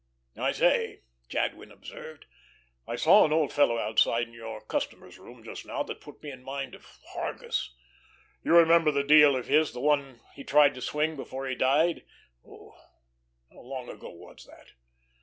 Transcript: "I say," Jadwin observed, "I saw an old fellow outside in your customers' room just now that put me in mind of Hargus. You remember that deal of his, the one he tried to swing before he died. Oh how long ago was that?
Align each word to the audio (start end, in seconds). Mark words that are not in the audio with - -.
"I 0.39 0.51
say," 0.51 1.03
Jadwin 1.29 1.71
observed, 1.71 2.25
"I 2.87 2.95
saw 2.95 3.23
an 3.23 3.31
old 3.31 3.53
fellow 3.53 3.77
outside 3.77 4.25
in 4.27 4.33
your 4.33 4.59
customers' 4.61 5.19
room 5.19 5.43
just 5.43 5.63
now 5.63 5.83
that 5.83 6.01
put 6.01 6.23
me 6.23 6.31
in 6.31 6.41
mind 6.43 6.73
of 6.73 6.97
Hargus. 7.13 7.75
You 8.43 8.57
remember 8.57 8.89
that 8.93 9.05
deal 9.05 9.35
of 9.35 9.45
his, 9.45 9.73
the 9.73 9.79
one 9.79 10.19
he 10.33 10.43
tried 10.43 10.73
to 10.73 10.81
swing 10.81 11.15
before 11.15 11.45
he 11.47 11.53
died. 11.53 12.03
Oh 12.43 12.71
how 13.51 13.59
long 13.59 13.89
ago 13.89 14.09
was 14.09 14.43
that? 14.45 14.71